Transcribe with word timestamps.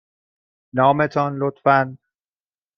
نام 0.77 0.99
تان، 1.13 1.31
لطفاً. 1.39 1.79